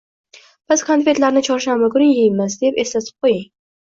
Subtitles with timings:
[0.71, 3.47] “Biz konfetlarni chorshanba kuni yeymiz”, deb eslatib qo‘ying.